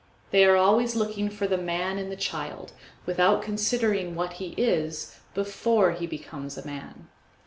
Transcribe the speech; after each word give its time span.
They 0.31 0.45
are 0.45 0.55
always 0.55 0.95
looking 0.95 1.29
for 1.29 1.45
the 1.45 1.59
man 1.59 1.99
in 1.99 2.09
the 2.09 2.15
child, 2.15 2.71
without 3.05 3.43
considering 3.43 4.15
what 4.15 4.33
he 4.41 4.55
is 4.57 5.19
before 5.35 5.91
he 5.91 6.07
becomes 6.07 6.57
a 6.57 6.65
man. 6.65 7.07